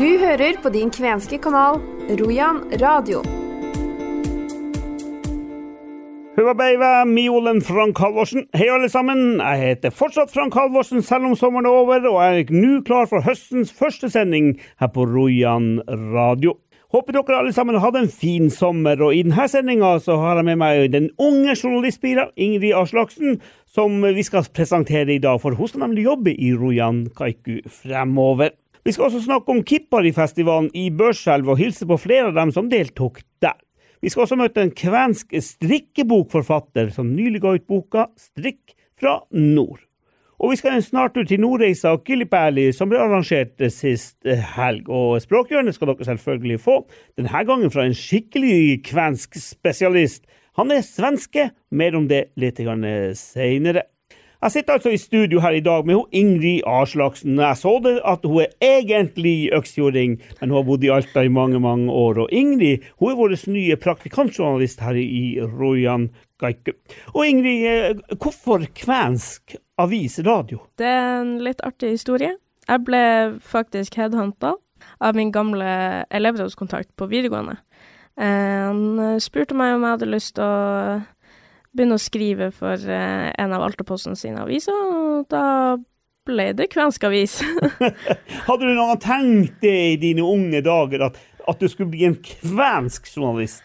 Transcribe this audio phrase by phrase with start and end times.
[0.00, 1.74] Du hører på din kvenske kanal
[2.16, 3.18] Rojan radio.
[6.38, 8.46] Huvabeiva, Miolen Frank Halvorsen.
[8.56, 9.42] Hei, alle sammen.
[9.42, 13.20] Jeg heter fortsatt Frank Halvorsen selv om sommeren er over, og er nå klar for
[13.26, 15.82] høstens første sending her på Rojan
[16.14, 16.56] radio.
[16.96, 20.62] Håper dere alle sammen hadde en fin sommer, og i denne sendinga har jeg med
[20.64, 23.36] meg den unge journalistbira Ingrid Aslaksen,
[23.68, 28.56] som vi skal presentere i dag, for hun skal nemlig jobbe i Rojan Kaiku fremover.
[28.84, 32.70] Vi skal også snakke om Kippari-festivalen i Børselv og hilse på flere av dem som
[32.72, 33.58] deltok der.
[34.00, 39.82] Vi skal også møte en kvensk strikkebokforfatter som nylig ga ut boka Strikk fra nord.
[40.40, 44.88] Og vi skal en snartur til Nordreisa og Kilipæli, som ble arrangert sist helg.
[44.88, 46.78] Og språkhjørnet skal dere selvfølgelig få,
[47.20, 50.24] denne gangen fra en skikkelig kvensk spesialist.
[50.56, 52.56] Han er svenske, mer om det litt
[53.20, 53.84] seinere.
[54.40, 57.36] Jeg sitter altså i studio her i dag med hun Ingrid Aslaksen.
[57.36, 61.28] Jeg så det at hun er egentlig øksfjording, men hun har bodd i Alta i
[61.28, 62.22] mange mange år.
[62.22, 66.08] Og Ingrid hun er vår nye praktikantjournalist her i Rojan
[66.40, 66.72] Gaiku.
[67.12, 70.64] Og Ingrid, eh, hvorfor kvensk avis radio?
[70.78, 72.32] Det er en litt artig historie.
[72.68, 73.04] Jeg ble
[73.44, 74.54] faktisk headhunta
[75.00, 77.58] av min gamle elevrådskontakt på videregående.
[78.16, 81.02] Eh, han spurte meg om jeg hadde lyst til å
[81.76, 85.78] begynne å skrive for eh, en av Altaposten sine aviser, og da
[86.28, 87.40] ble det kvensk avis.
[88.48, 92.18] Hadde du noen tenkt det i dine unge dager, at, at du skulle bli en
[92.18, 93.62] kvensk journalist?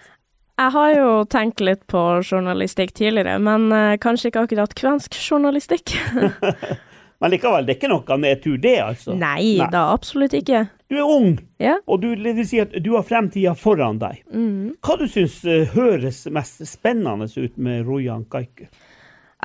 [0.55, 5.97] Jeg har jo tenkt litt på journalistikk tidligere, men uh, kanskje ikke akkurat kvensk journalistikk.
[7.23, 9.13] Men likevel, det er ikke noe nedtur, det, altså?
[9.15, 10.65] Nei, Nei, da absolutt ikke.
[10.87, 11.79] Du er ung, ja.
[11.89, 14.19] og du, det vil si at du har fremtida foran deg.
[14.29, 14.75] Mm.
[14.85, 18.67] Hva du syns uh, høres mest spennende ut med Rojan Kaiku?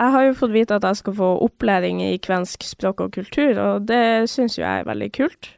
[0.00, 3.56] Jeg har jo fått vite at jeg skal få opplæring i kvensk språk og kultur,
[3.58, 5.50] og det syns jo jeg er veldig kult.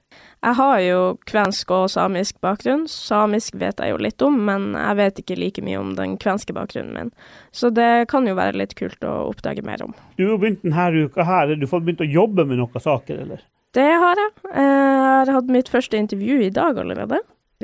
[0.43, 2.89] Jeg har jo kvensk og samisk bakgrunn.
[2.91, 6.55] Samisk vet jeg jo litt om, men jeg vet ikke like mye om den kvenske
[6.57, 7.13] bakgrunnen min.
[7.55, 9.95] Så det kan jo være litt kult å oppdage mer om.
[10.19, 13.47] Du har begynt denne uka her, du har begynt å jobbe med noen saker, eller?
[13.73, 14.33] Det har jeg.
[14.53, 17.23] Jeg har hatt mitt første intervju i dag allerede.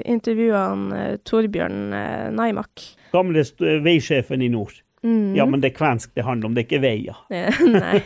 [0.08, 2.84] Intervjua han eh, Torbjørn eh, Naimak.
[3.12, 3.42] Gamle
[3.84, 4.78] veisjefen i nord.
[5.02, 5.36] Mm.
[5.36, 7.18] Ja, men det er kvensk det handler om, det er ikke veier.
[7.76, 8.00] Nei.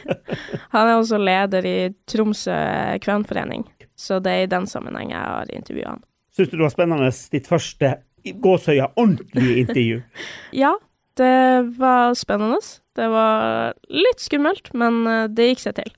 [0.74, 1.76] Han er også leder i
[2.10, 2.56] Tromsø
[3.04, 3.64] kvenforening.
[3.96, 6.04] Så det er i den sammenheng jeg har intervjua han.
[6.32, 7.94] Syns du det var spennende ditt første
[8.42, 10.02] gåsøya ordentlige intervju?
[10.64, 10.74] ja,
[11.20, 11.34] det
[11.78, 12.60] var spennende.
[12.96, 15.92] Det var litt skummelt, men eh, det gikk seg til.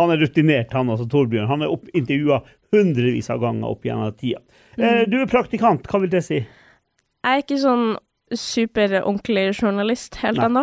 [0.00, 1.50] Han er rutinert, han altså, Torbjørn.
[1.50, 2.40] Han er intervjua
[2.72, 4.40] hundrevis av ganger opp gjennom tida.
[4.78, 4.84] Mm.
[4.86, 6.40] Eh, du er praktikant, hva vil det si?
[6.42, 7.92] Jeg er ikke sånn
[8.32, 10.62] superordentlig journalist helt ennå.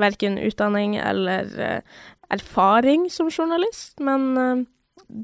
[0.00, 1.98] Verken utdanning eller uh,
[2.32, 4.62] erfaring som journalist, men uh,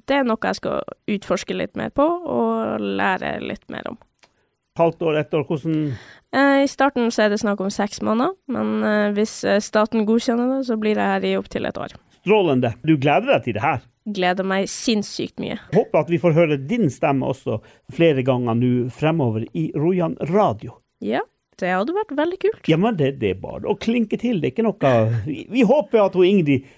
[0.06, 3.96] det er noe jeg skal utforske litt mer på og lære litt mer om.
[4.78, 5.88] Halvt år, ett år, hvordan
[6.62, 10.76] I starten så er det snakk om seks måneder, men hvis staten godkjenner det, så
[10.78, 11.96] blir jeg her i opptil et år.
[12.20, 12.74] Strålende.
[12.82, 13.82] Du gleder deg til det her?
[14.08, 15.58] Gleder meg sinnssykt mye.
[15.74, 17.58] Håper at vi får høre din stemme også
[17.92, 20.78] flere ganger nå fremover i Rojan radio.
[21.04, 21.24] Ja.
[21.58, 22.68] Det hadde vært veldig kult.
[22.70, 24.38] Ja, men det, det er bare å klinke til.
[24.38, 24.92] Det er ikke noe
[25.24, 26.68] Vi, vi håper at hun Ingrid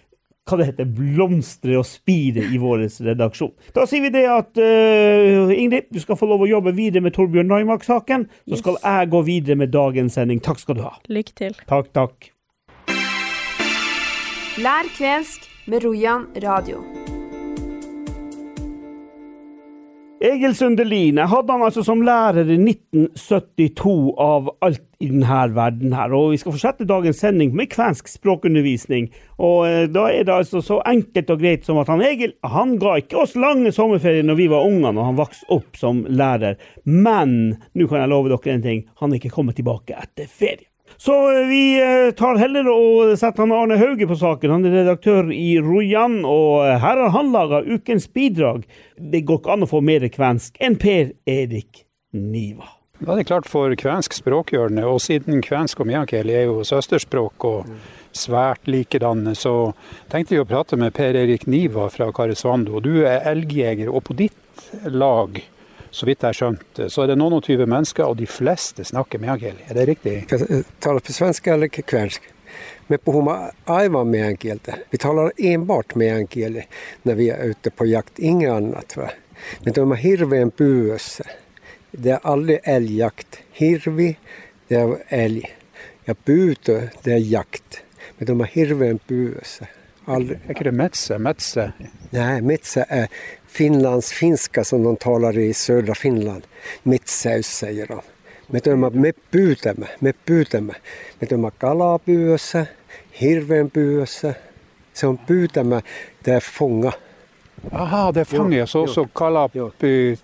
[0.49, 3.53] hva det heter, blomstrer og spirer i vår redaksjon.
[3.77, 7.15] Da sier vi det at uh, Ingrid, du skal få lov å jobbe videre med
[7.15, 8.27] Torbjørn Naimark-saken.
[8.49, 8.65] Så yes.
[8.65, 10.43] skal jeg gå videre med dagens sending.
[10.43, 10.97] Takk skal du ha.
[11.13, 11.57] Lykke til.
[11.71, 12.33] Takk, takk.
[14.61, 16.83] Lær kvensk med Rojan radio.
[20.21, 26.13] Egil Sundeline hadde han altså som lærer i 1972 av alt i denne verden her.
[26.13, 29.09] Og vi skal fortsette dagens sending med kvensk språkundervisning.
[29.41, 32.77] Og eh, da er det altså så enkelt og greit som at han Egil han
[32.83, 36.61] ga ikke oss lange sommerferier når vi var unger og han vokste opp som lærer.
[36.85, 40.70] Men nå kan jeg love dere en ting, han er ikke kommet tilbake etter ferie.
[41.01, 44.53] Så eh, vi eh, tar heller og setter han Arne Hauge på saken.
[44.53, 48.67] Han er redaktør i Rojan, og eh, her har han laga ukens bidrag.
[49.01, 52.69] Det går ikke an å få mer kvensk enn Per Erik Niva.
[53.01, 57.71] Det er klart for kvensk språkhjørne, og siden kvensk og meänkieli er jo søsterspråk og
[58.13, 59.71] svært likedanne, så
[60.13, 62.77] tenkte vi å prate med Per Erik Niva fra Karisvando.
[62.85, 65.41] Du er elgjeger, og på ditt lag
[65.91, 68.85] så vidt jeg har skjønt, så er det noen og tyve mennesker, og de fleste
[68.87, 69.65] snakker meänkieli.
[69.69, 70.15] Er det riktig?
[70.81, 72.23] Taler på svensk eller kvensk?
[72.87, 74.75] Men på Homa Aiva meänkieltä.
[74.91, 76.67] Vi talar enbart meänkieli
[77.03, 78.97] när vi är ute på jakt, inget annat.
[78.97, 79.11] Va?
[79.65, 81.25] Men de har hirven pyydössä.
[81.93, 83.39] Det är aldrig älgjakt.
[83.53, 84.17] Hirvi,
[84.69, 85.57] det är älg.
[86.05, 87.83] Ja pyytö, det är jakt.
[88.19, 89.67] Men de har hirven pyydössä.
[90.05, 90.39] Aldrig.
[90.47, 91.19] Er ikke det metse?
[91.19, 91.73] Metse?
[92.11, 93.09] Nej, metse är
[93.51, 96.47] Finlands finska som de talar i södra Finland.
[96.83, 98.01] Metsäys säger de.
[98.47, 100.75] Me työmme, me pyytämme, me pyytämme.
[101.21, 102.67] Me työmme kalaa pyydössä.
[104.93, 105.83] Se on pyytämä,
[106.25, 106.93] det är fånga.
[107.73, 108.71] Aha, det fanget.
[108.71, 110.17] Så, så kalapyte,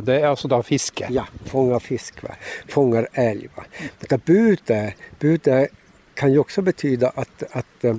[0.00, 1.06] det er altså då fiske?
[1.10, 2.34] Ja, fånga fisk, va?
[2.68, 3.48] fångar älg.
[3.56, 3.64] Va?
[4.10, 5.68] Men byte, byte
[6.14, 7.96] kan ju också betyda att, att, eh,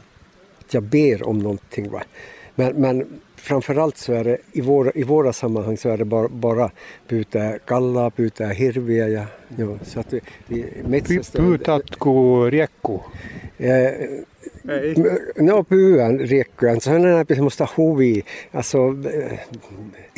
[0.60, 1.92] att jag ber om någonting.
[1.92, 2.04] Va?
[2.56, 6.28] Men, men framförallt så är det i våra, i våra sammanhang så är det bara,
[6.30, 6.72] bara
[7.08, 9.08] byte kalla, byte hirviä.
[9.08, 9.26] Ja,
[9.58, 13.00] ja, så att vi, vi metsästä- Putatko riekku?
[13.60, 13.92] Eh,
[15.36, 18.24] No pyydän riekkoja, se on enemmän semmoista huvia.
[18.54, 18.78] Alltså,
[19.14, 19.40] eh,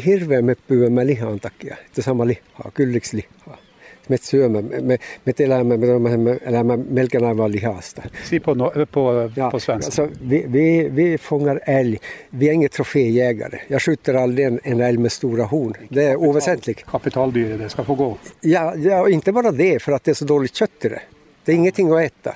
[0.05, 3.57] hirveän me pyydämme lihan takia, että sama lihaa, kylliksi lihaa.
[4.07, 8.03] Me syömme, me, me elämme, me, me, me elämme melkein aivan lihasta.
[8.23, 9.87] Si på, no, på, Ja, på svensk.
[9.87, 11.99] alltså, vi, vi, vi fångar älg,
[12.29, 13.59] vi är inga troféjägare.
[13.67, 16.85] Jag skjuter aldrig en, en älg med stora horn, det är oväsentligt.
[16.85, 18.17] Kapitaldyr det ska få gå.
[18.41, 21.01] Ja, ja, inte bara det, för att det är så dåligt kött i det.
[21.45, 22.35] Det är ingenting att äta.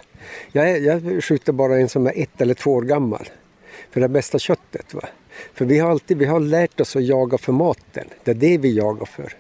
[0.51, 3.30] Jag, jag skjuter bara en som är ett eller två år gammal.
[3.92, 4.94] För det bästa köttet.
[4.94, 5.01] Va?
[5.54, 8.07] För vi har alltid vi har lärt oss att jaga för maten.
[8.24, 9.33] Det är det vi jagar för.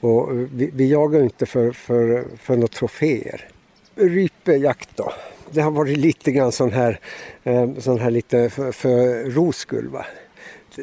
[0.00, 3.48] Och eh, vi, vi jagar ju inte för, för, för några troféer.
[3.94, 5.12] Rypejakt då.
[5.50, 7.00] Det har varit lite grann sån här,
[7.44, 9.88] eh, sån här lite för, för skull.
[9.88, 10.06] Va?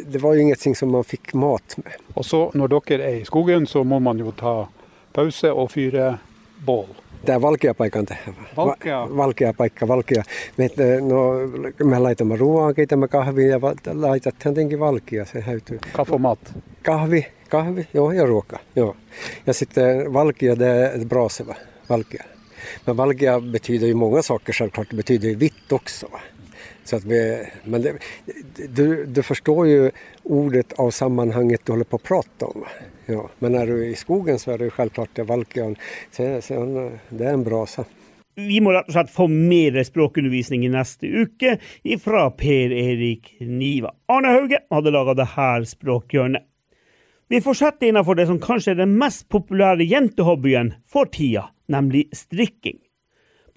[0.06, 1.94] Det, var ju ingenting som man fick mat med.
[2.14, 4.68] Og så når dere er i skogen, så må man jo ta
[5.14, 6.18] pause og fyre
[6.66, 6.90] bål.
[7.26, 8.36] Tämä on valkea paikka on tähän.
[8.56, 9.00] Valkea?
[9.00, 10.24] Va- valkea paikka, valkea.
[10.56, 11.48] Me, eh, no,
[11.86, 13.60] me laitamme ruoan, keitämme kahvia ja
[13.94, 15.80] laitat jotenkin valkia, se häytyy.
[15.94, 16.54] Kaffe og mat.
[16.82, 18.60] Kahvi, kahvi, joo, ja ruoka.
[18.74, 18.96] Joo.
[19.46, 21.56] Ja sitten valkia, det är braseva,
[21.88, 22.24] valkia.
[22.86, 26.08] Men valkia betyder ju många saker självklart, det betyder ju vitt också.
[26.12, 26.20] Va?
[26.84, 27.94] Så att vi, men det,
[28.70, 29.92] du, du förstår ju
[30.24, 32.62] ordet av sammanhanget du håller på att prata om.
[32.62, 32.68] Va?
[33.06, 35.76] Ja, men när du är i skogen så är det ju självklart det valkian,
[36.12, 37.86] så, så, det är en brasa.
[38.38, 41.56] Vi må rett og slett få mer språkundervisning i neste uke
[42.04, 43.96] fra Per Erik Niva.
[44.14, 46.46] Arne Hauge hadde laga det her språkhjørnet.
[47.28, 52.78] Vi fortsetter innenfor det som kanskje er den mest populære jentehobbyen for tida, nemlig strikking.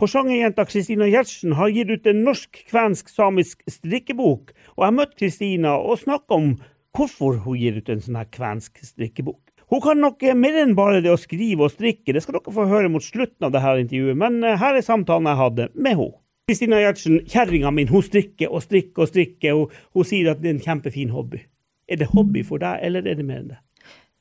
[0.01, 6.39] Porsangerjenta Kristina Gjertsen har gitt ut en norsk-kvensk-samisk strikkebok, og jeg møtte Kristina og snakka
[6.41, 6.49] om
[6.97, 9.39] hvorfor hun gir ut en sånn her kvensk strikkebok.
[9.71, 12.57] Hun kan nok eh, mer enn bare det å skrive og strikke, det skal dere
[12.57, 15.95] få høre mot slutten av dette intervjuet, men eh, her er samtalen jeg hadde med
[15.95, 16.17] henne.
[16.51, 20.51] Kristina Gjertsen, kjerringa min, hun strikker og strikker og strikker, og hun sier at det
[20.51, 21.45] er en kjempefin hobby.
[21.91, 23.61] Er det hobby for deg, eller er det mer enn det?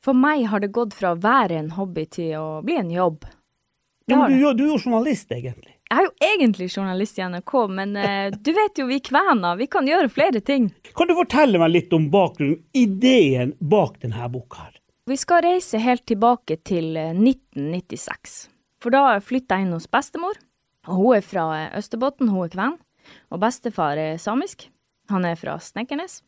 [0.04, 3.28] For meg har det gått fra å være en hobby til å bli en jobb.
[4.10, 5.76] Ja, men du, du er jo journalist, egentlig.
[5.90, 9.70] Jeg er jo egentlig journalist i NRK, men uh, du vet jo vi kvener, vi
[9.72, 10.70] kan gjøre flere ting.
[10.98, 14.76] Kan du fortelle meg litt om bakgrunnen, ideen bak denne boka her?
[15.10, 18.36] Vi skal reise helt tilbake til eh, 1996.
[18.78, 20.38] For da flytta jeg inn hos bestemor.
[20.86, 22.76] Hun er fra Østerbotten, Østerbotn, hun er kven.
[23.34, 24.68] Og bestefar er samisk.
[25.10, 26.20] Han er fra Snekkernes.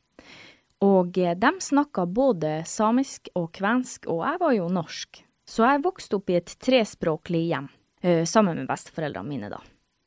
[0.86, 5.22] Og eh, de snakka både samisk og kvensk, og jeg var jo norsk.
[5.48, 7.69] Så jeg vokste opp i et trespråklig hjem,
[8.01, 9.62] eh, sammen med besteforeldrene mine, da.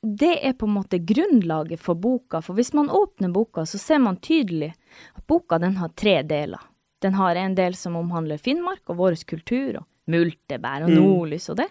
[0.05, 4.03] Det er på en måte grunnlaget for boka, for hvis man åpner boka, så ser
[4.05, 4.75] man tydelig
[5.15, 6.61] at boka den har tre deler.
[7.01, 11.63] Den har en del som omhandler Finnmark og vår kultur, og multebær og nordlys og
[11.63, 11.71] det.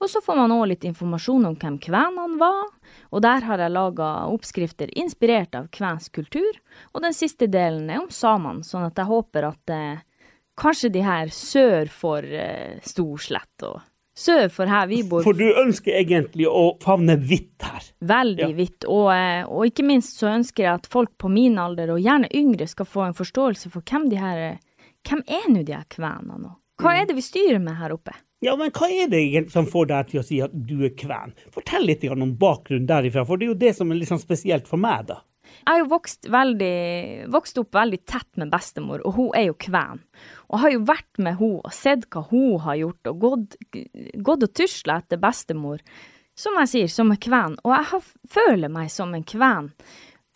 [0.00, 2.66] Og så får man òg litt informasjon om hvem kvenene var,
[3.10, 6.58] og der har jeg laga oppskrifter inspirert av kvensk kultur.
[6.94, 9.98] Og den siste delen er om samene, sånn at jeg håper at eh,
[10.60, 13.80] kanskje de her sør for eh, Storslett og
[14.16, 17.82] sør for her vi bor, For du ønsker egentlig å favne hvitt her.
[18.00, 18.48] veldig Ja.
[18.56, 22.00] hvitt, Og, eh, og ikke minst så ønsker jeg at folk på min alder, og
[22.00, 24.56] gjerne yngre, skal få en forståelse for hvem de her eh,
[25.06, 27.00] Hvem er nå de her kvenene og Hva Mm.
[27.02, 28.12] er det vi styrer med her oppe?
[28.44, 30.92] Ja, men hva er det egentlig som får deg til å si at du er
[30.98, 31.32] kven?
[31.54, 34.68] Fortell litt om bakgrunnen derifra, for det er jo det som er litt sånn spesielt
[34.68, 35.22] for meg, da.
[35.46, 36.74] Jeg har jo vokst, veldig,
[37.32, 40.02] vokst opp veldig tett med bestemor, og hun er jo kven.
[40.50, 43.56] Og har jo vært med henne og sett hva hun har gjort, og gått,
[44.28, 45.80] gått og tusla etter bestemor.
[46.36, 47.56] Som jeg sier, som en kven.
[47.64, 49.70] Og jeg har, føler meg som en kven.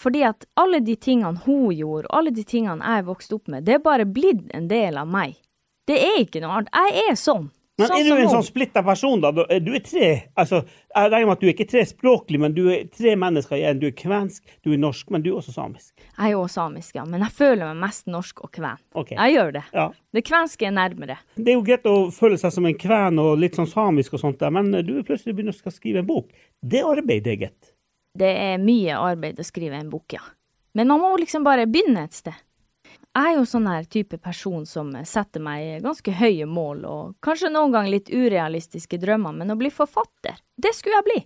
[0.00, 3.66] Fordi at alle de tingene hun gjorde, alle de tingene jeg er vokst opp med,
[3.68, 5.36] det er bare blitt en del av meg.
[5.84, 6.72] Det er ikke noe annet.
[6.72, 7.50] Jeg er sånn.
[7.80, 9.30] Men sånn er du en sånn splitta person, da?
[9.32, 10.60] Da- Du er tre Altså,
[10.94, 13.80] jeg regner med at du er ikke trespråklig, men du er tre mennesker igjen.
[13.80, 15.92] Du er kvensk, du er norsk, men du er også samisk.
[16.18, 18.78] Jeg er også samisk, ja, men jeg føler meg mest norsk og kven.
[18.94, 19.16] Okay.
[19.16, 19.64] Jeg gjør det.
[19.72, 19.88] Ja.
[20.12, 21.16] Det kvenske er nærmere.
[21.36, 24.20] Det er jo greit å føle seg som en kven og litt sånn samisk og
[24.20, 26.28] sånt, der, men du er plutselig begynner å skrive en bok.
[26.62, 27.72] Det arbeidet, gitt.
[28.16, 30.20] Det er mye arbeid å skrive en bok, ja.
[30.74, 32.34] Men man må liksom bare begynne et sted.
[33.10, 37.50] Jeg er jo sånn her type person som setter meg ganske høye mål, og kanskje
[37.50, 41.20] noen gang litt urealistiske drømmer, men å bli forfatter, det skulle jeg bli.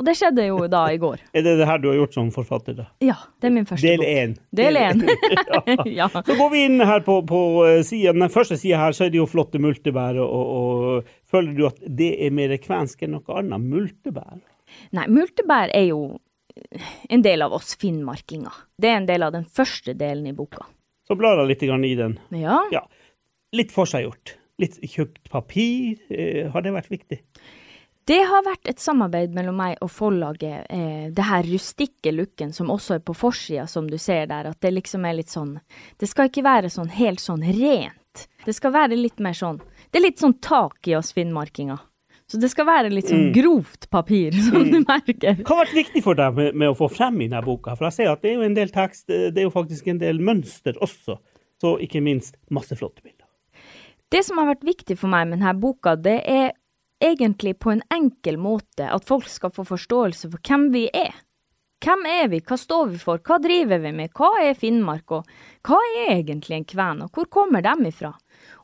[0.00, 1.20] Og det skjedde jo da i går.
[1.36, 2.78] Er det det her du har gjort som forfatter?
[2.78, 2.86] da?
[3.04, 4.34] Ja, det er min første Del én.
[4.56, 5.04] Del én.
[6.00, 6.08] ja.
[6.08, 8.24] Så går vi inn her på, på eh, siden.
[8.24, 10.16] Den første sida her, så er det jo flotte multebær.
[10.24, 13.68] Og, og føler du at det er mer kvensk enn noe annet?
[13.68, 14.40] Multebær?
[14.96, 16.04] Nei, multebær er jo
[17.12, 18.64] en del av oss finnmarkinger.
[18.80, 20.64] Det er en del av den første delen i boka.
[21.12, 22.14] Så blar jeg litt i den.
[22.40, 22.62] Ja.
[22.72, 22.86] Ja.
[23.52, 24.38] Litt forseggjort.
[24.62, 25.98] Litt tjukt papir.
[26.08, 27.18] Eh, har det vært viktig?
[28.08, 32.72] Det har vært et samarbeid mellom meg og forlaget, eh, det her rustikke looken som
[32.72, 35.60] også er på forsida, som du ser der, at det liksom er litt sånn
[36.00, 38.26] Det skal ikke være sånn helt sånn rent.
[38.46, 39.60] Det skal være litt mer sånn
[39.92, 41.78] Det er litt sånn tak i oss finnmarkinger.
[42.32, 43.32] Så det skal være litt sånn Mm.
[43.36, 45.42] grovt papir, som du merker.
[45.44, 47.74] Hva har vært viktig for deg med, med å få frem i denne boka?
[47.76, 49.90] For jeg ser at det er jo en del tekst, eh, det er jo faktisk
[49.92, 51.18] en del mønster også.
[51.60, 53.28] Så ikke minst masse flotte bilder.
[54.10, 56.52] Det som har vært viktig for meg med denne boka, det er
[57.02, 61.12] egentlig på en enkel måte at folk skal få forståelse for hvem vi er.
[61.82, 65.26] Hvem er vi, hva står vi for, hva driver vi med, hva er Finnmark, og
[65.66, 68.12] hva er egentlig en kven, og hvor kommer de ifra?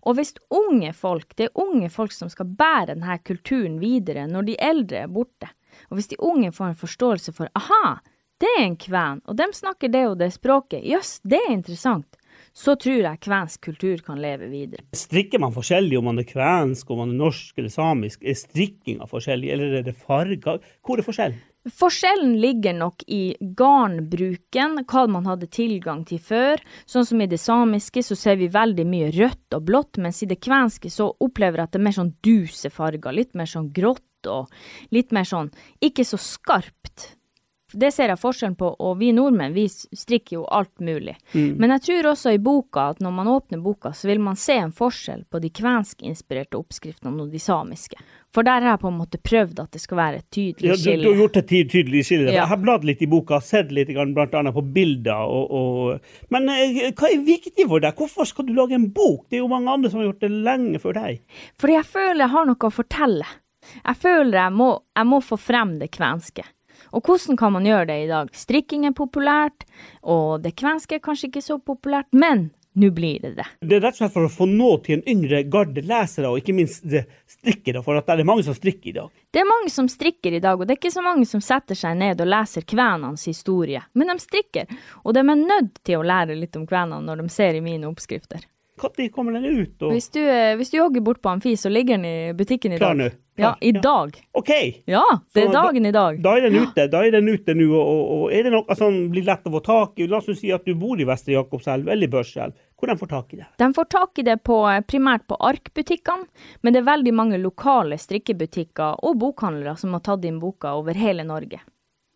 [0.07, 4.50] Og hvis unge folk, det er unge folk som skal bære denne kulturen videre når
[4.50, 5.50] de eldre er borte,
[5.90, 7.99] og hvis de unge får en forståelse for aha,
[8.38, 12.19] det er en kven, og dem snakker det og det språket, jøss, det er interessant,
[12.55, 14.85] så tror jeg kvensk kultur kan leve videre.
[14.95, 18.23] Strikker man forskjellig om man er kvensk, om man er norsk eller samisk?
[18.23, 20.62] Er strikkinga forskjellig, eller er det farger?
[20.87, 21.40] Hvor er forskjellen?
[21.67, 26.62] Forskjellen ligger nok i garnbruken, hva man hadde tilgang til før.
[26.88, 30.31] Sånn som i det samiske så ser vi veldig mye rødt og blått, mens i
[30.31, 33.73] det kvenske så opplever jeg at det er mer sånn duse farger, litt mer sånn
[33.75, 34.49] grått og
[34.95, 35.50] litt mer sånn
[35.85, 37.18] ikke så skarpt.
[37.73, 41.19] Det ser jeg forskjellen på, og vi nordmenn vi strikker jo alt mulig.
[41.35, 44.57] Men jeg tror også i boka at når man åpner boka, så vil man se
[44.57, 48.01] en forskjell på de kvensk-inspirerte oppskriftene og de samiske.
[48.33, 50.77] For der har jeg på en måte prøvd at det skal være et tydelig Ja,
[50.77, 51.05] du, skille.
[51.05, 52.29] du har gjort et tydelig skille.
[52.29, 52.43] Ja.
[52.43, 55.29] Jeg har bladd litt i boka, sett litt annet på bilder.
[55.29, 57.97] Og, og, men eh, hva er viktig for deg?
[57.97, 59.27] Hvorfor skal du lage en bok?
[59.29, 61.25] Det er jo mange andre som har gjort det lenge før deg.
[61.61, 63.33] Fordi jeg føler jeg har noe å fortelle.
[63.79, 66.45] Jeg føler jeg må, jeg må få frem det kvenske.
[66.92, 68.30] Og hvordan kan man gjøre det i dag?
[68.37, 69.66] Strikking er populært,
[70.02, 73.47] og det kvenske er kanskje ikke så populært, men nå blir det det.
[73.61, 76.40] Det er rett og slett for å få nå til en yngre garde lesere, og
[76.40, 79.09] ikke minst strikkere, for det er mange som strikker i dag.
[79.35, 81.78] Det er mange som strikker i dag, og det er ikke så mange som setter
[81.78, 84.71] seg ned og leser kvenenes historie, men de strikker,
[85.02, 87.90] og de er nødt til å lære litt om kvenene når de ser i mine
[87.90, 88.47] oppskrifter.
[88.78, 89.83] Når kommer den ut?
[89.83, 89.90] Og...
[89.90, 92.78] Hvis du, eh, hvis du jogger bort på Amfi, så ligger den i butikken i
[92.78, 93.09] Klar dag.
[93.09, 93.11] nå?
[93.38, 94.16] Ja, i dag.
[94.33, 94.50] OK!
[94.90, 95.04] Ja,
[95.35, 96.18] det er dagen i dag.
[96.23, 98.97] Da er den ute da er den ute nå, og, og, er det noe som
[99.12, 100.09] blir lett å få tak i?
[100.11, 102.57] La oss si at du bor i Vestre Jakobselv eller Børselv.
[102.78, 103.49] Hvordan får tak i det?
[103.59, 106.26] De får tak i det på, eh, primært på arkbutikkene,
[106.62, 110.95] men det er veldig mange lokale strikkebutikker og bokhandlere som har tatt inn boka over
[110.95, 111.62] hele Norge.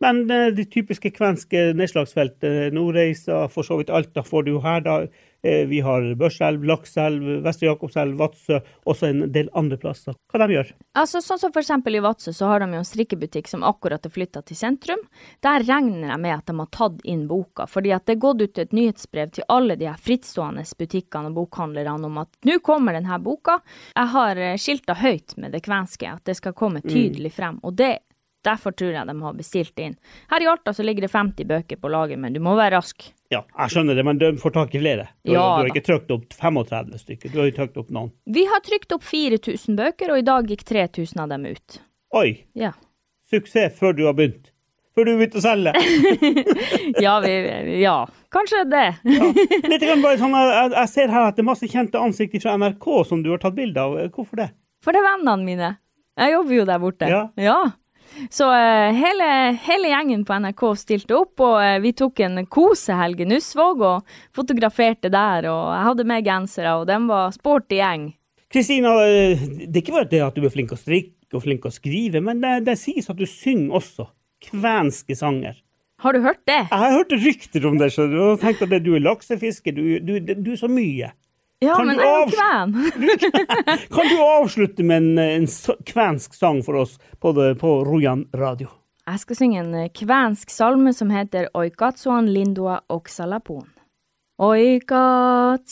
[0.02, 4.96] Men eh, de typiske kvenske nedslagsfeltet, Nordreisa, for så vidt Alta, får du her, da.
[5.42, 10.14] Eh, Vi har Børselv, Lakselv, Vestre Jakobselv, Vadsø, også en del andre plasser.
[10.30, 10.70] Hva de gjør?
[10.98, 14.14] Altså, sånn som eksempel i Vadsø, så har de jo en strikkebutikk som akkurat er
[14.14, 15.02] flytta til sentrum.
[15.42, 18.44] Der regner jeg med at de har tatt inn boka, fordi at det er gått
[18.44, 22.94] ut et nyhetsbrev til alle de her frittstående butikkene og bokhandlerne om at nå kommer
[22.94, 23.58] denne boka.
[23.96, 27.74] Jeg har eh, skilta høyt med det kvenske, at det skal komme tydelig frem, og
[27.82, 27.96] det
[28.42, 29.92] Derfor tror jeg de har bestilt inn.
[30.32, 33.04] Her i Alta så ligger det 50 bøker på lager, men du må være rask.
[33.30, 35.04] Ja, jeg skjønner det, men de får tak i flere.
[35.24, 38.10] Du, Ja, du har ikke trykt opp 35 stykker, du har jo trykt opp noen.
[38.26, 41.78] Vi har trykt opp 4000 bøker, og i dag gikk 3000 av dem ut.
[42.18, 42.72] Oi, Ja.
[43.30, 44.50] suksess før du har begynt.
[44.92, 45.72] Før du har begynt å selge.
[47.02, 47.30] Ja, vi,
[47.80, 48.06] ja.
[48.34, 48.88] kanskje det.
[49.06, 52.56] Litt grann bare sånn, jeg, jeg ser her at det er masse kjente ansikter fra
[52.60, 53.96] NRK som du har tatt bilde av.
[54.12, 54.50] Hvorfor det?
[54.84, 55.70] For det er vennene mine.
[56.20, 57.08] Jeg jobber jo der borte.
[57.08, 57.22] Ja.
[57.40, 57.56] Ja.
[58.30, 59.28] Så uh, hele,
[59.66, 64.14] hele gjengen på NRK stilte opp, og uh, vi tok en kosehelg i Nussvåg og
[64.36, 65.48] fotograferte der.
[65.50, 68.10] Og jeg hadde med gensere, og den var sporty gjeng.
[68.52, 71.72] Kristina, det er ikke bare det at du er flink å strikke og flink å
[71.72, 74.10] skrive, men det, det sies at du synger også.
[74.50, 75.56] Kvenske sanger.
[76.02, 76.58] Har du hørt det?
[76.66, 79.72] Jeg har hørt rykter om det, skjønner du, og tenkt at det- du er laksefisker,
[79.72, 81.12] du, du, du er så mye.
[81.62, 82.72] Ja, Kan men jeg er kven.
[83.94, 85.46] Kan du avslutte med en, en
[85.86, 88.68] kvensk sang for oss på, det, på Rojan radio?
[89.06, 93.66] Jeg skal synge en eh, kvensk salme som heter Oikatsoan lindua oksalapon.
[94.42, 95.62] Oikatsohan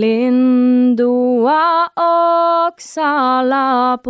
[0.00, 1.88] lindua
[2.72, 4.08] oksalapon.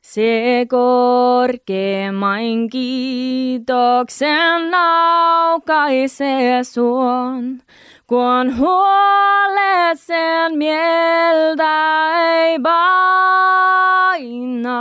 [0.09, 7.59] Se korkeimmain kiitoksen laukaisee suon,
[8.07, 14.75] kun huolet sen mieltä ei paina.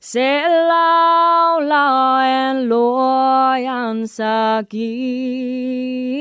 [0.00, 4.24] Se laulaen luojansa
[4.68, 6.11] kiittää.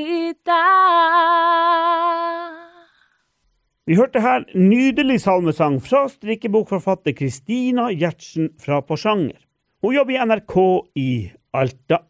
[3.90, 9.40] Vi hørte her nydelig salmesang fra strikkebokforfatter Kristina Gjertsen fra Porsanger.
[9.82, 10.58] Hun jobber i NRK
[11.02, 11.12] i
[11.58, 12.04] Alta.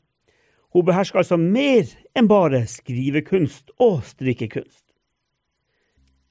[0.75, 4.84] Hun behersker altså mer enn bare skrivekunst og strikkekunst.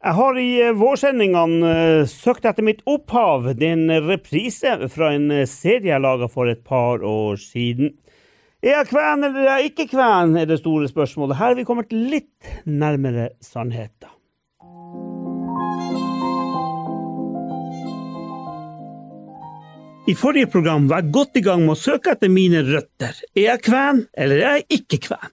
[0.01, 3.51] Jeg har i eh, vårsendingene uh, søkt etter mitt opphav.
[3.57, 7.97] Det er en reprise fra en eh, serie jeg laga for et par år siden.
[8.61, 11.41] Er jeg kven eller er jeg ikke kven, er det store spørsmålet.
[11.41, 14.20] Her har vi kommet litt nærmere sannheten.
[20.11, 23.15] I forrige program var jeg godt i gang med å søke etter mine røtter.
[23.37, 25.31] Er jeg kven, eller er jeg ikke kven?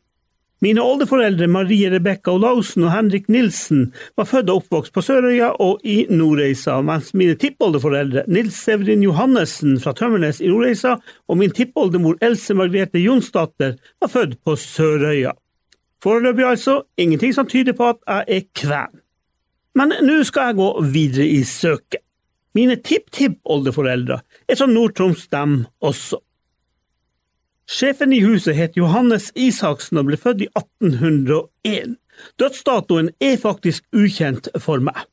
[0.61, 5.81] Mine oldeforeldre Marie Rebekka Olaussen og Henrik Nilsen var født og oppvokst på Sørøya og
[5.85, 12.17] i Nordreisa, mens mine tippoldeforeldre Nils Severin Johannessen fra Tømmernes i Nordreisa og min tippoldemor
[12.25, 15.33] Else Margrethe Jonsdatter var født på Sørøya.
[16.05, 18.99] Foreløpig altså ingenting som tyder på at jeg er kven.
[19.77, 22.03] Men nå skal jeg gå videre i søket.
[22.55, 26.21] Mine tipptippoldeforeldre er fra Nord-Troms, dem også.
[27.67, 31.97] Sjefen i huset het Johannes Isaksen og ble født i 1801.
[32.39, 35.03] Dødsdatoen er faktisk ukjent for meg.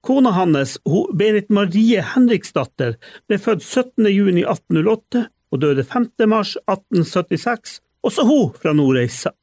[0.00, 0.78] Kona hans,
[1.12, 2.96] Berit Marie Henriksdatter,
[3.28, 4.08] ble født 17.
[4.08, 6.08] juni 1808 og døde 5.
[6.30, 9.34] mars 1876, også hun fra Nordreisa.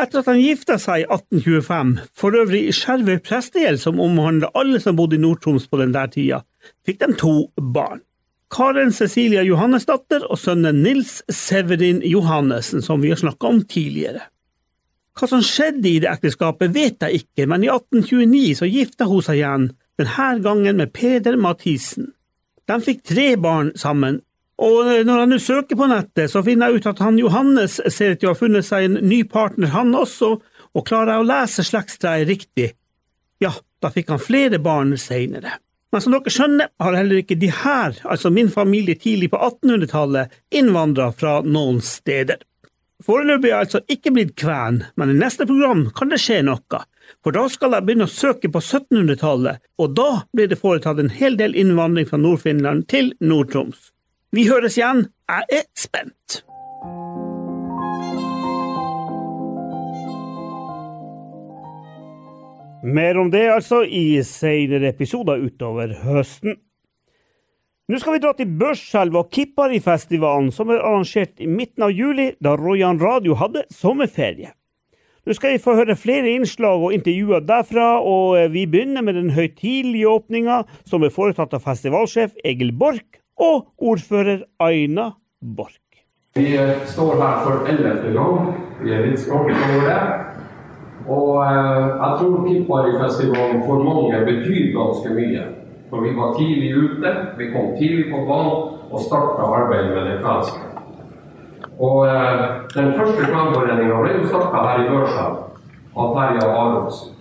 [0.00, 4.80] Etter at han gifta seg i 1825, for øvrig i Skjervøy prestegjeld som omhandla alle
[4.80, 6.40] som bodde i Nord-Troms på den der tida,
[6.86, 8.02] fikk de to barn.
[8.50, 14.24] Karen Cecilia Johannesdatter og sønnen Nils Severin Johannessen, som vi har snakka om tidligere.
[15.14, 19.22] Hva som skjedde i det ekteskapet, vet jeg ikke, men i 1829 så gifta hun
[19.22, 19.68] seg igjen,
[20.00, 22.10] denne gangen med Peder Mathisen.
[22.66, 24.20] De fikk tre barn sammen,
[24.60, 28.14] og når jeg nå søker på nettet, så finner jeg ut at han Johannes ser
[28.14, 30.34] ut til å ha funnet seg en ny partner, han også,
[30.70, 32.70] og klarer jeg å lese slektstreet riktig,
[33.40, 35.56] ja, da fikk han flere barn seinere.
[35.90, 40.30] Men som dere skjønner, har heller ikke de her, altså min familie tidlig på 1800-tallet,
[40.54, 42.44] innvandra fra noen steder.
[43.02, 46.82] Foreløpig er jeg altså ikke blitt kven, men i neste program kan det skje noe,
[47.24, 51.10] for da skal jeg begynne å søke på 1700-tallet, og da blir det foretatt en
[51.16, 53.90] hel del innvandring fra Nord-Finland til Nord-Troms.
[54.36, 56.42] Vi høres igjen, jeg er spent.
[62.82, 66.54] Mer om det altså i senere episoder utover høsten.
[67.90, 72.30] Nå skal vi dra til Børselv og Kipparifestivalen, som er arrangert i midten av juli,
[72.40, 74.54] da Rojan Radio hadde sommerferie.
[75.26, 79.34] Nå skal vi få høre flere innslag og intervjuer derfra, og vi begynner med den
[79.36, 85.10] høytidelige åpninga, som er foretatt av festivalsjef Egil Borch og ordfører Aina
[85.42, 85.76] Borch.
[86.38, 86.54] Vi
[86.86, 88.52] står her for ellevte gang.
[88.80, 90.29] Vi er litt stolte over det.
[91.10, 95.44] Og eh, jeg tror Pippari-festivalen for mange betyr ganske mye.
[95.90, 100.20] For vi var tidlig ute, vi kom tidlig på banen og starta arbeidet med det
[100.22, 100.60] kvenske.
[101.80, 102.44] Og eh,
[102.76, 105.36] den første kvenforeninga ble jo starta her i Børselv
[105.96, 107.16] av Terje Aronsen.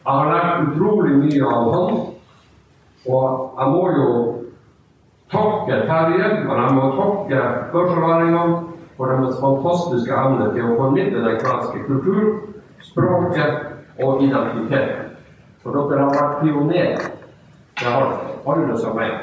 [0.00, 1.98] Jeg har lært utrolig mye av han,
[3.06, 3.24] og
[3.60, 4.12] jeg må jo
[5.30, 8.62] takke Terje, men jeg må takke børselværingene
[8.96, 12.40] for deres fantastiske evne til å formidle den kvenske kulturen
[12.82, 13.54] språket
[14.02, 15.16] og identiteten.
[15.62, 17.08] For dere har vært pionerer.
[17.80, 18.12] Det har
[18.46, 19.16] alle som er.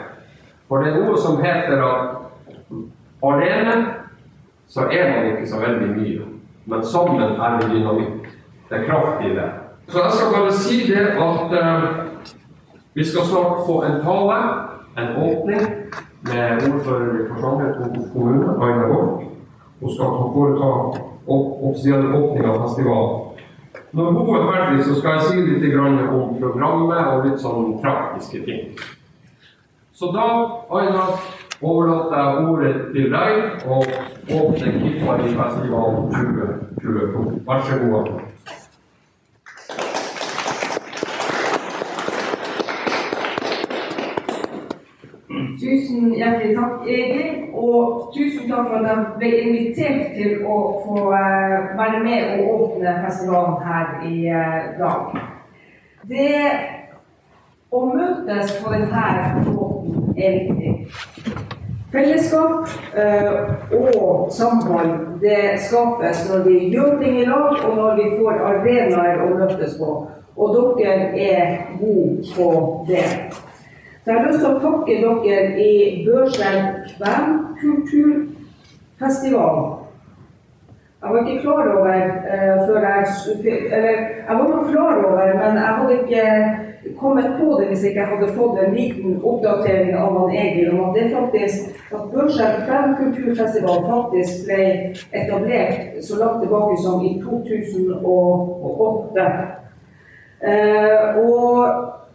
[0.67, 2.73] For det er noe som heter at
[3.25, 3.77] alene
[4.67, 6.25] så er man ikke så veldig mye.
[6.65, 8.27] Men sammen er det dynamikk.
[8.69, 9.49] Det er kraft i det.
[9.87, 11.83] Så jeg skal bare si det at uh,
[12.93, 14.39] vi skal snart få en tale,
[14.97, 15.61] en åpning,
[16.21, 17.73] med ordfører i Porsanger
[18.13, 19.23] kommune, Aina Borch.
[19.79, 20.69] Hun skal foreta
[21.27, 23.26] offisiell åpning av festivalen.
[23.91, 28.41] Når hun er ferdig, så skal jeg si litt om programmet og litt sånn praktiske
[28.43, 28.73] ting.
[29.95, 30.25] Så da,
[30.75, 31.05] Aina,
[31.61, 33.31] overlater jeg ordet til deg
[33.65, 33.85] og
[34.27, 36.11] åpner Kippari-festivalen
[36.83, 37.39] 2022.
[37.47, 38.07] Vær så god.
[45.57, 47.16] Tusen Hjertelig takk, Egil.
[47.57, 52.49] Og tusen takk for at de ble invitert til å få uh, være med og
[52.53, 55.17] åpne festivalen her i uh, dag.
[56.07, 56.35] Det
[57.73, 59.07] å møtes på denne
[59.47, 60.75] måten er viktig.
[61.91, 64.93] Fellesskap uh, og samhold
[65.23, 69.77] det skapes når vi gjør ting i lag, og når vi får arenaer å møtes
[69.81, 69.97] på.
[70.37, 72.49] Og dere er gode på
[72.89, 73.07] det.
[74.07, 79.57] Så jeg har lyst til å takke dere i Børselv kvenkulturfestival.
[81.01, 81.97] Jeg var ikke klar over
[82.31, 83.03] uh, før jeg
[83.75, 83.95] Eller
[84.27, 86.23] jeg var nok klar over, men jeg hadde ikke
[87.01, 90.81] kommet på det hvis ikke jeg hadde fått en liten oppdatering av han Egil om
[90.87, 91.59] at det faktisk
[91.91, 94.63] at Børselv kvenkulturfestival faktisk ble
[95.19, 99.27] etablert så langt tilbake som i 2008.
[100.47, 101.51] Uh, og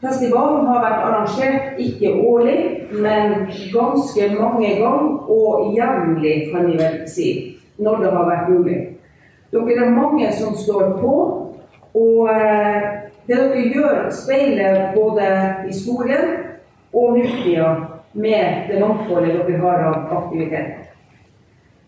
[0.03, 2.59] Festivalen har vært arrangert ikke årlig,
[2.91, 7.29] men ganske mange ganger og jevnlig, kan vi vel si,
[7.79, 8.79] når det har vært mulig.
[9.53, 11.15] Dere er mange som står på,
[11.95, 12.88] og eh,
[13.29, 15.29] det dere gjør, speiler både
[15.69, 16.33] historien
[16.93, 17.69] og nutida
[18.12, 20.88] med det mangfoldet dere har av aktivitet.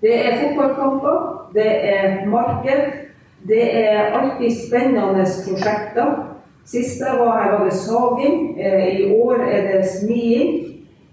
[0.05, 1.19] Det er fotballkamper,
[1.57, 2.87] det er marked,
[3.49, 6.15] det er alltid spennende prosjekter.
[6.67, 8.61] Sist jeg var her, var det saging.
[8.61, 10.61] Eh, I år er det smiing.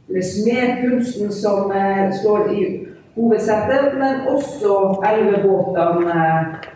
[0.09, 3.97] Eller smedkunsten som eh, står i hovedsettet.
[3.99, 6.23] Men også elvebåtene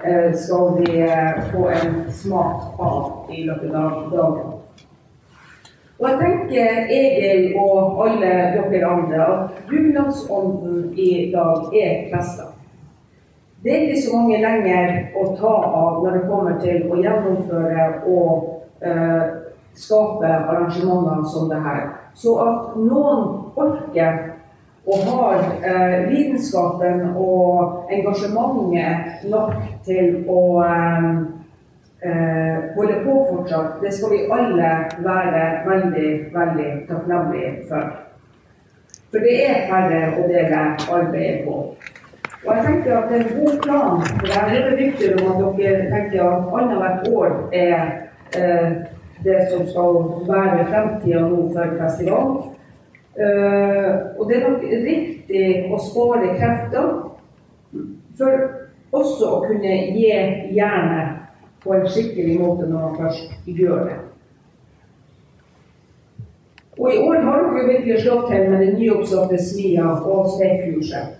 [0.05, 1.07] eh, skal vi
[1.51, 4.51] få en smak av i løpet av dagen.
[5.99, 12.49] Og jeg tenker Egil og alle dere andre at dugnadsånden i dag er festa.
[13.63, 17.87] Det er ikke så mange lenger å ta av når det kommer til å gjennomføre
[18.11, 19.21] og eh,
[19.75, 21.83] skape arrangementer som det her.
[22.15, 24.35] Så at noen orker
[24.85, 31.07] og har eh, lidenskapen og engasjementet nok til å eh,
[32.05, 37.89] eh, holde på fortsatt, det skal vi alle være veldig, veldig takknemlige for.
[39.09, 41.59] For det er færre å dele arbeidet på.
[42.45, 44.01] Og jeg tenker at det er en god plan.
[44.19, 47.85] For jeg hører rykter om at dere tenker at annethvert år er
[48.33, 52.37] det som skal være fremtida nå for festivalen.
[53.15, 56.89] Eh, og det er nok riktig å spare krefter
[58.19, 58.33] for
[58.95, 60.09] også å kunne gi
[60.57, 61.21] jernet
[61.63, 63.99] på en skikkelig måte når man først gjør det.
[66.75, 71.13] Og i år har dere virkelig slått til med den nyoppsatte smia og stekekurset.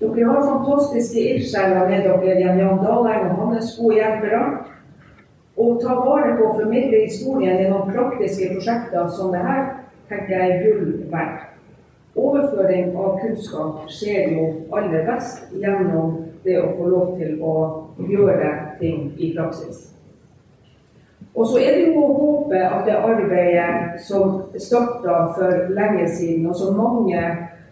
[0.00, 4.40] Dere har fantastiske ildsjeler med dere, Jan Daleng og hans gode hjelpere.
[5.54, 9.66] Å ta vare på å formidle historien gjennom praktiske prosjekter som det her,
[10.10, 11.50] tenker jeg er gull verdt.
[12.14, 17.54] Overføring av kunnskap skjer jo aller best gjennom det å få lov til å
[17.98, 19.88] gjøre ting i praksis.
[21.34, 26.46] Og så er det jo å håpe at det arbeidet som starta for lenge siden,
[26.46, 27.22] og som mange,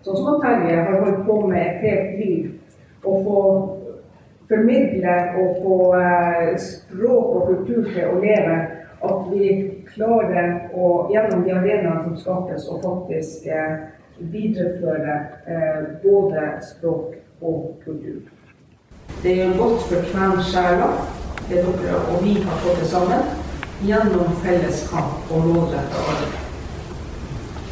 [0.03, 2.49] sånn som Terje, har holdt på med et helt liv,
[3.07, 3.39] å få
[4.49, 8.59] formidle og få eh, språk og kultur til å leve,
[9.03, 9.49] at vi
[9.95, 13.89] klarer å, gjennom de arenaene som skapes, å faktisk eh,
[14.33, 18.23] videreføre eh, både språk og kultur.
[19.23, 20.93] Det er godt for kvensjela,
[21.49, 23.27] det dere og vi har fått det sammen,
[23.83, 26.39] gjennom felles kamp og målretta arbeid.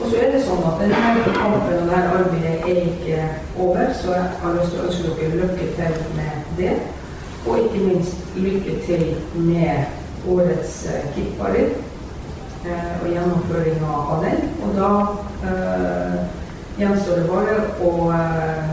[0.00, 1.00] Og så er det sånn at denne
[1.37, 3.24] kampen og dette arbeidet er ikke
[3.61, 6.74] over, så jeg har lyst til å ønske dere lykke til med det.
[7.46, 9.84] Og ikke minst lykke til med
[10.28, 11.72] årets uh, kickballer
[12.66, 14.46] uh, og gjennomføringa av den.
[14.62, 14.92] Og da
[15.48, 16.20] uh,
[16.78, 18.72] gjenstår det bare å uh,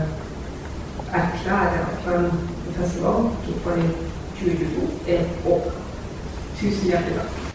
[1.08, 3.90] erklære at Kveldfestivalen, kickparty
[4.40, 5.76] 2022, er over.
[6.60, 7.47] Tusen hjertelig takk.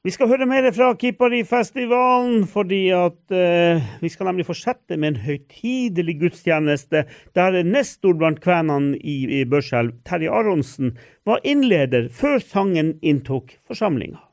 [0.00, 5.18] Vi skal høre mer fra Kippari-festivalen, fordi at eh, vi skal nemlig fortsette med en
[5.26, 7.02] høytidelig gudstjeneste
[7.36, 10.94] der nestor blant kvenene i, i Børselv, Terje Aronsen,
[11.28, 14.24] var innleder før sangen inntok forsamlinga.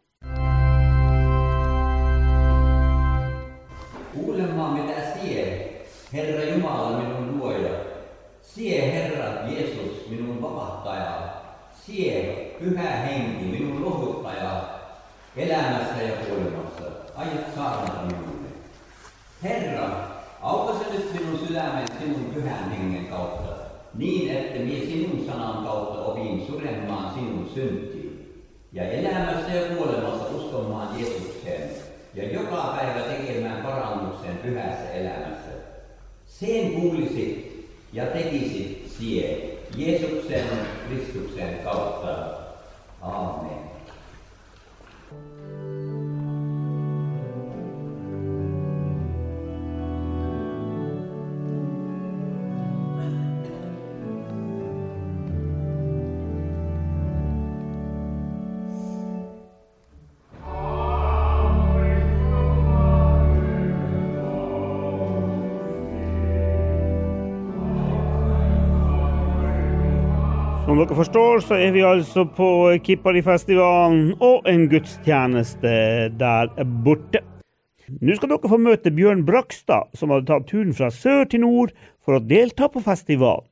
[6.07, 7.73] Herra Jumala minun luoja,
[8.39, 11.11] sie Herra Jeesus minun vapahtaja,
[11.83, 13.26] sie Pyhä Henki
[15.47, 16.83] elämässä ja kuolemassa.
[17.15, 18.47] Aiot saarnata minulle.
[19.43, 19.89] Herra,
[20.41, 23.53] auta se nyt minun sydämen sinun pyhän hengen kautta,
[23.93, 27.97] niin että minä sinun sanan kautta opin suremaan sinun syntiin.
[28.73, 31.69] ja elämässä ja kuolemassa uskomaan Jeesukseen
[32.13, 35.51] ja joka päivä tekemään parannuksen pyhässä elämässä.
[36.27, 40.47] Sen kuulisit ja tekisit sie Jeesuksen
[40.87, 42.07] Kristuksen kautta.
[43.01, 43.76] Amen.
[45.09, 45.76] Música
[70.97, 72.49] forstår, så er vi altså på
[72.83, 75.71] Kippari-festivalen og en gudstjeneste
[76.19, 76.51] der
[76.85, 77.21] borte.
[77.87, 81.73] Nå skal dere få møte Bjørn Brakstad, som hadde tatt turen fra sør til nord
[82.03, 83.45] for å delta på festivalen.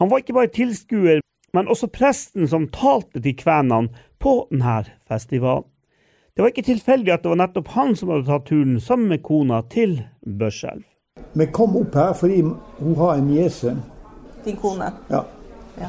[0.00, 1.22] Han var ikke bare tilskuer,
[1.54, 5.68] men også presten som talte til kvenene på denne festivalen.
[6.32, 9.22] Det var ikke tilfeldig at det var nettopp han som hadde tatt turen sammen med
[9.24, 10.84] kona til Børselv.
[11.36, 13.76] Vi kom opp her fordi hun har en niese
[14.44, 14.88] Din kone?
[15.12, 15.20] ja,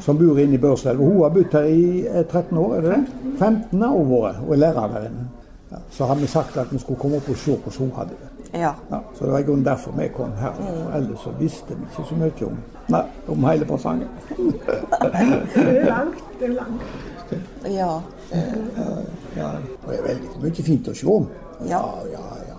[0.02, 0.98] som bor inne i Børselv.
[0.98, 3.32] Hun har bodd her i eh, 13 år, er det det?
[3.38, 5.26] 15 år vært og er lærer der inne.
[5.72, 8.18] Ja, så har vi sagt at vi skulle komme opp og se hvordan hun hadde
[8.20, 8.30] det.
[8.60, 8.72] Ja.
[8.90, 10.52] Ja, så det var i grunnen derfor vi kom her.
[10.54, 14.08] For ellers så visste vi ikke så mye om, nei, om hele presangen.
[15.54, 16.82] Det er langt, det er langt.
[17.64, 18.00] Ja.
[19.36, 19.48] Ja,
[19.84, 21.26] og det er veldig mye fint å se om.
[21.66, 21.80] Ja.
[22.12, 22.54] ja, ja.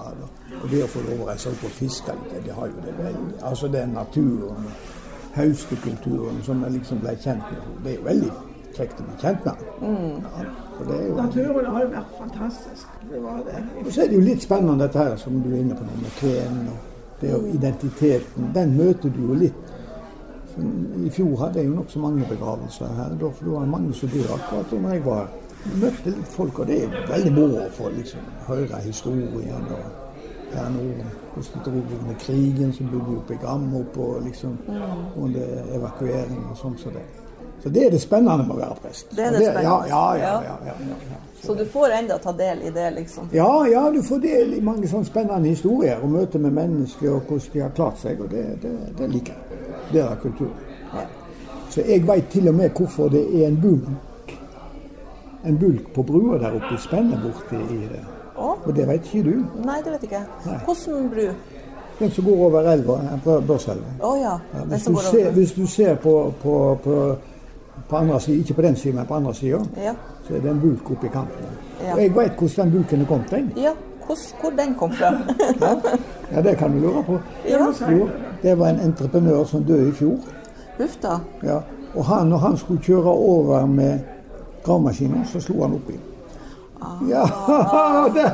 [0.65, 2.93] Og det å få lov å reise opp og fiske litt, det har jo det
[2.97, 4.69] veldig Altså det er naturen,
[5.35, 8.31] haustekulturen som jeg liksom ble kjent med, det er jo veldig
[8.75, 9.63] kjekt å bli kjent med.
[9.85, 12.97] Ja, og det er jo Naturen har jo vært fantastisk.
[13.11, 13.61] Det var det.
[13.85, 15.95] og så er det jo litt spennende dette her som du er inne på nå,
[16.01, 18.51] med kvenen og det og identiteten.
[18.55, 19.73] Den møter du jo litt.
[21.05, 24.37] I fjor hadde jeg jo nokså mange begravelser her, for det var mange som døde
[24.37, 25.41] akkurat da jeg var her.
[25.65, 29.71] Jeg møtte litt folk, og det er veldig moro å få liksom, høre historien.
[29.71, 34.57] og høre nå, hvordan under krigen, så bodde vi oppe i Gammerup og liksom
[35.15, 37.05] under evakuering og sånn som det.
[37.63, 39.11] Så det er det spennende med å være prest.
[39.11, 39.87] Det er det, det spennende.
[39.89, 40.33] Ja, ja, ja.
[40.43, 41.19] ja, ja, ja, ja.
[41.41, 43.29] Så du får enda ta del i det, liksom?
[43.33, 47.29] Ja, ja, du får del i mange sånne spennende historier og møte med mennesker og
[47.29, 49.61] hvordan de har klart seg, og det, det, det liker jeg.
[49.91, 50.51] Det er kultur.
[51.69, 54.35] Så jeg veit til og med hvorfor det er en bulk
[55.45, 58.01] en bulk på brua der oppe i spennet borti i det.
[58.37, 58.55] Å?
[58.65, 59.45] Og det vet ikke du.
[59.65, 60.23] Nei, det vet jeg ikke.
[60.45, 60.57] Nei.
[60.65, 61.27] Hvordan bru?
[61.99, 63.85] Den som går over elva, eh, Bør- Børselva.
[64.03, 64.33] Å ja.
[64.53, 67.15] Ja, Den hvis, du går ser, hvis du ser på, på, på,
[67.89, 69.93] på andre siden, ikke på den siden, men på andre siden, Ja.
[70.27, 71.45] så er det en bulk oppi kanten.
[71.83, 71.93] Ja.
[71.93, 73.31] Og jeg vet hvordan den bulken er kommet.
[73.31, 73.45] jeg.
[73.57, 73.71] ja.
[74.05, 75.13] Hvordan, hvor den kom fra?
[76.35, 77.19] Ja, det kan du lure på.
[77.47, 77.57] Ja.
[77.91, 78.09] Jo,
[78.43, 80.17] det var en entreprenør som døde i fjor.
[80.77, 81.19] Huff da.
[81.43, 81.59] Ja.
[81.95, 83.99] Og han, når han skulle kjøre over med
[84.63, 85.93] gravemaskinen, så slo han oppi.
[87.09, 87.23] Ja,
[88.15, 88.25] det,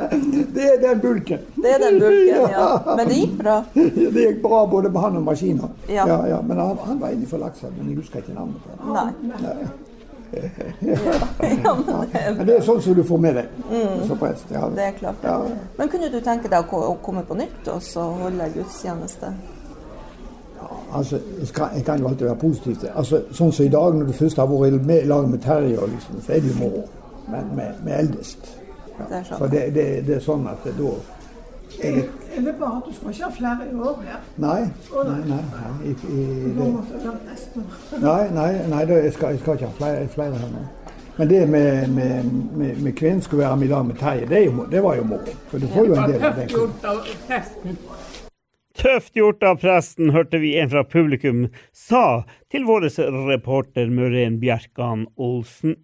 [0.53, 1.39] det er den bulken.
[1.55, 2.67] Det er den bulken, ja.
[2.97, 3.59] Men det gikk bra?
[3.73, 5.77] Det gikk bra både med han og maskinen.
[5.89, 6.07] Ja.
[6.07, 9.13] Ja, ja, men han, han var innenfor laksa, men jeg husker ikke navnet på han.
[9.23, 9.37] Nei.
[9.41, 9.55] Nei.
[11.63, 13.49] Ja, men det er sånn som du får med deg
[14.07, 14.47] som prest.
[14.53, 14.69] Ja.
[14.71, 15.25] Det er klart.
[15.27, 15.41] Ja.
[15.75, 19.33] Men kunne du tenke deg å komme på nytt og så holde gudstjeneste?
[20.93, 21.19] Altså,
[21.75, 24.47] jeg, kan jo alltid være positiv altså, Sånn som i dag, når du først har
[24.47, 26.83] vært med i lag med Terje, liksom, så er det jo moro.
[27.29, 28.57] Men med, med eldest.
[28.99, 29.05] Ja.
[29.09, 29.23] Det er.
[29.23, 30.93] Så det, det, det er sånn at det, da
[31.79, 32.03] jeg,
[32.37, 34.19] Er det bare at du skal ikke ha flere i år her?
[34.43, 34.61] Nei.
[34.91, 35.39] Nei, nei.
[35.55, 36.25] nei, i, i,
[36.57, 36.67] det,
[38.01, 40.65] nei, nei, nei jeg, skal, jeg skal ikke ha flere, flere her nå.
[41.17, 44.71] Men det med, med, med, med kvinnen skulle være middag i lag med Terje, det,
[44.71, 45.35] det var jo moro.
[45.51, 47.77] For du får jo en del av den.
[48.81, 51.43] Tøft gjort av presten, hørte vi en fra publikum
[51.75, 52.87] sa til vår
[53.27, 55.75] reporter Møren Bjerkan Olsen.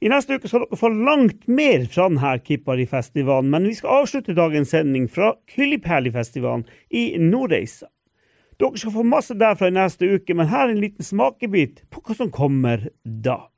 [0.00, 4.36] I neste uke skal dere få langt mer fra denne Kippari-festivalen, men vi skal avslutte
[4.36, 7.90] dagens sending fra Kyllipærli-festivalen i Nordreisa.
[8.60, 12.00] Dere skal få masse derfra i neste uke, men her er en liten smakebit på
[12.06, 13.50] hva som kommer da.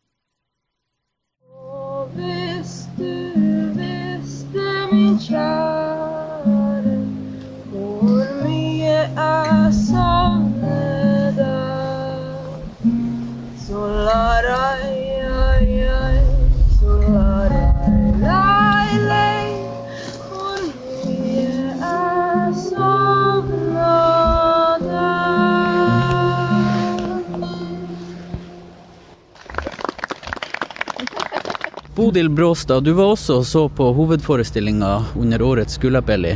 [32.03, 36.33] Bodil Bråstad, du var også og så på hovedforestillinga under årets Gullapelli.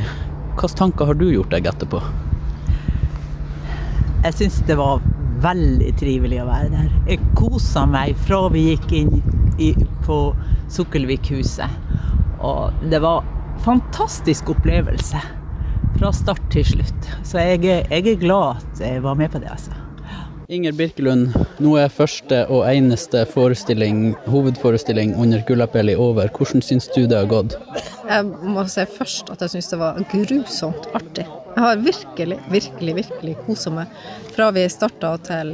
[0.52, 1.98] Hvilke tanker har du gjort deg etterpå?
[4.22, 5.02] Jeg syns det var
[5.42, 6.92] veldig trivelig å være der.
[7.11, 9.11] Jeg kosa meg fra vi gikk inn
[9.59, 9.72] i,
[10.07, 10.20] på
[10.76, 11.98] Sukkelvikhuset.
[12.46, 13.26] Og det var
[13.66, 15.24] fantastisk opplevelse
[15.96, 17.11] fra start til slutt.
[17.26, 19.74] Så jeg, jeg er glad at jeg var med på det, altså.
[20.48, 26.28] Inger Birkelund, nå er første og eneste forestilling, hovedforestilling under Gullapelli over.
[26.30, 27.56] Hvordan syns du det har gått?
[28.06, 31.24] Jeg må si først at jeg syns det var grusomt artig.
[31.56, 33.96] Jeg har virkelig, virkelig, virkelig kosa meg
[34.37, 35.50] fra vi starta til,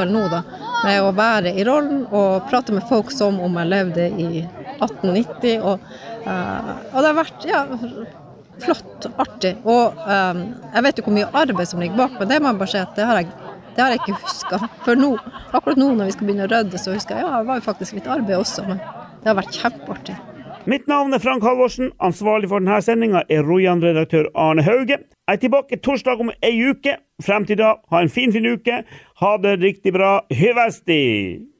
[0.00, 0.40] til nå, da.
[0.88, 4.42] Med å være i rollen og prate med folk som om jeg levde i
[4.80, 5.62] 1890.
[5.62, 5.86] Og,
[6.26, 7.62] eh, og det har vært ja,
[8.62, 9.54] flott, artig.
[9.64, 10.42] Og um,
[10.74, 12.80] jeg vet jo hvor mye arbeid som ligger bak, men det må jeg bare si
[12.82, 13.30] at det har jeg,
[13.76, 14.58] det har jeg ikke huska.
[14.86, 15.14] For nå,
[15.52, 17.66] akkurat nå når vi skal begynne å rydde, så husker jeg ja, det var jo
[17.68, 18.82] faktisk litt arbeid også, men
[19.22, 20.18] det har vært kjempeartig.
[20.70, 21.90] Mitt navn er Frank Halvorsen.
[21.98, 25.00] Ansvarlig for denne sendinga er Rojan-redaktør Arne Hauge.
[25.02, 27.00] Jeg er tilbake torsdag om ei uke.
[27.22, 28.84] Frem til da, ha en fin, fin uke.
[29.22, 30.20] Ha det riktig bra.
[30.30, 31.51] Hyvesti!